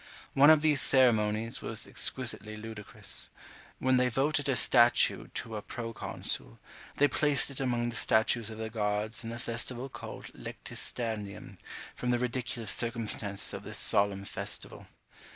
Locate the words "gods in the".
8.71-9.37